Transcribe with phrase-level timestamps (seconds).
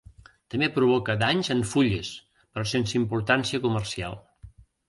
[0.53, 4.21] També provoca danys en fulles, però sense importància comercial.